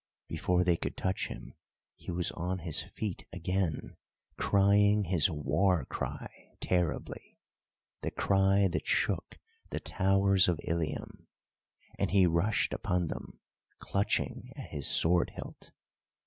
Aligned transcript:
Before 0.27 0.63
they 0.63 0.77
could 0.77 0.97
touch 0.97 1.27
him 1.27 1.53
he 1.95 2.09
was 2.09 2.31
on 2.31 2.57
his 2.57 2.81
feet 2.81 3.27
again, 3.31 3.97
crying 4.35 5.03
his 5.03 5.29
war 5.29 5.85
cry 5.85 6.55
terribly, 6.59 7.37
the 8.01 8.09
cry 8.09 8.67
that 8.69 8.87
shook 8.87 9.37
the 9.69 9.79
towers 9.79 10.47
of 10.47 10.59
Ilium, 10.63 11.27
and 11.99 12.09
he 12.09 12.25
rushed 12.25 12.73
upon 12.73 13.09
them, 13.09 13.41
clutching 13.77 14.51
at 14.55 14.69
his 14.71 14.87
sword 14.87 15.33
hilt. 15.35 15.69